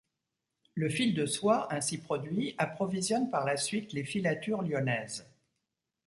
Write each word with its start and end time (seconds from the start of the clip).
Le 0.73 0.89
fil 0.89 1.13
de 1.13 1.27
soie, 1.27 1.71
ainsi 1.71 1.99
produit, 1.99 2.55
approvisionne 2.57 3.29
par 3.29 3.45
la 3.45 3.55
suite 3.55 3.93
les 3.93 4.03
filatures 4.03 4.63
lyonnaises. 4.63 5.29